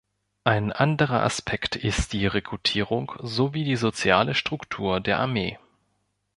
Ein 0.45 0.71
anderer 0.71 1.21
Aspekt 1.21 1.75
ist 1.75 2.13
die 2.13 2.25
Rekrutierung 2.25 3.11
sowie 3.19 3.63
die 3.63 3.75
soziale 3.75 4.33
Struktur 4.33 4.99
der 4.99 5.19
Armee. 5.19 5.59